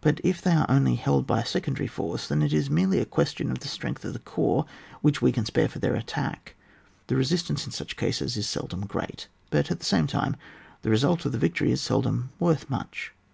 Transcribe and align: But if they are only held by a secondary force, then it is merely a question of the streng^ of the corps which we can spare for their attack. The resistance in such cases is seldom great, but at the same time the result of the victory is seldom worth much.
But 0.00 0.18
if 0.24 0.40
they 0.40 0.52
are 0.52 0.64
only 0.70 0.94
held 0.94 1.26
by 1.26 1.40
a 1.40 1.44
secondary 1.44 1.86
force, 1.86 2.26
then 2.26 2.40
it 2.40 2.54
is 2.54 2.70
merely 2.70 3.00
a 3.00 3.04
question 3.04 3.50
of 3.50 3.58
the 3.58 3.68
streng^ 3.68 4.02
of 4.02 4.14
the 4.14 4.18
corps 4.18 4.64
which 5.02 5.20
we 5.20 5.30
can 5.30 5.44
spare 5.44 5.68
for 5.68 5.78
their 5.78 5.94
attack. 5.94 6.54
The 7.08 7.16
resistance 7.16 7.66
in 7.66 7.72
such 7.72 7.98
cases 7.98 8.38
is 8.38 8.48
seldom 8.48 8.86
great, 8.86 9.28
but 9.50 9.70
at 9.70 9.78
the 9.78 9.84
same 9.84 10.06
time 10.06 10.36
the 10.80 10.88
result 10.88 11.26
of 11.26 11.32
the 11.32 11.38
victory 11.38 11.70
is 11.70 11.82
seldom 11.82 12.30
worth 12.38 12.70
much. 12.70 13.12